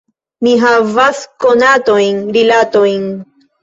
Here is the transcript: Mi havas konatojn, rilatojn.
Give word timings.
Mi 0.47 0.53
havas 0.63 1.21
konatojn, 1.47 2.27
rilatojn. 2.41 3.11